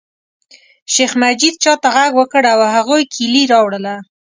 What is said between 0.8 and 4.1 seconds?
شیخ مجید چاته غږ وکړ او هغوی کیلي راوړله.